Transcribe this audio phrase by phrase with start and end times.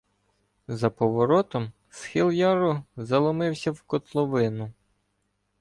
[0.67, 4.73] За поворотом схил яру заломився в котловину.